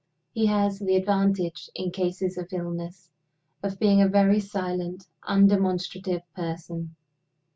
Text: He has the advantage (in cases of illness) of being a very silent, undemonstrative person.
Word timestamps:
He 0.31 0.47
has 0.47 0.79
the 0.79 0.95
advantage 0.95 1.69
(in 1.75 1.91
cases 1.91 2.35
of 2.35 2.47
illness) 2.51 3.11
of 3.61 3.77
being 3.77 4.01
a 4.01 4.07
very 4.07 4.39
silent, 4.39 5.05
undemonstrative 5.27 6.23
person. 6.35 6.95